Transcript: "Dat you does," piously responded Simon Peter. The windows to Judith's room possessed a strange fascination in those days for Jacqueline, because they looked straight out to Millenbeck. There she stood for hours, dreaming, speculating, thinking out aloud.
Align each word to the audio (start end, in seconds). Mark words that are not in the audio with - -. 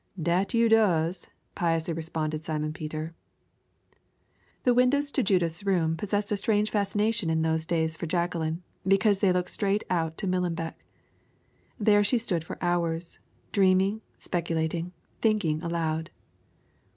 "Dat 0.19 0.55
you 0.55 0.67
does," 0.67 1.27
piously 1.53 1.93
responded 1.95 2.43
Simon 2.43 2.73
Peter. 2.73 3.13
The 4.63 4.73
windows 4.73 5.11
to 5.11 5.21
Judith's 5.21 5.63
room 5.63 5.95
possessed 5.95 6.31
a 6.31 6.37
strange 6.37 6.71
fascination 6.71 7.29
in 7.29 7.43
those 7.43 7.67
days 7.67 7.95
for 7.97 8.07
Jacqueline, 8.07 8.63
because 8.87 9.19
they 9.19 9.31
looked 9.31 9.51
straight 9.51 9.83
out 9.91 10.17
to 10.17 10.25
Millenbeck. 10.25 10.73
There 11.79 12.03
she 12.03 12.17
stood 12.17 12.43
for 12.43 12.57
hours, 12.63 13.19
dreaming, 13.51 14.01
speculating, 14.17 14.91
thinking 15.21 15.61
out 15.61 15.69
aloud. 15.69 16.09